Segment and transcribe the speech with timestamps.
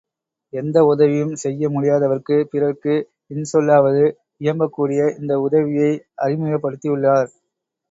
[0.53, 2.95] எந்த உதவியும் செய்ய முடியாதவர்க்கு, பிறர்க்கு
[3.27, 4.03] இன் சொல்லாவது
[4.41, 5.93] இயம்பக்கூடிய இந்த உதவியை
[6.25, 7.31] அறிமுகப்படுத்தி யுள்ளார்.